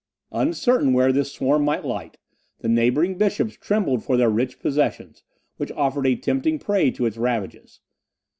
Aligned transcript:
Uncertain 0.31 0.93
where 0.93 1.11
this 1.11 1.31
swarm 1.31 1.63
might 1.63 1.85
light, 1.85 2.17
the 2.61 2.67
neighbouring 2.67 3.19
bishops 3.19 3.53
trembled 3.55 4.03
for 4.03 4.17
their 4.17 4.31
rich 4.31 4.59
possessions, 4.59 5.21
which 5.57 5.71
offered 5.73 6.07
a 6.07 6.15
tempting 6.15 6.57
prey 6.57 6.89
to 6.89 7.05
its 7.05 7.17
ravages. 7.17 7.81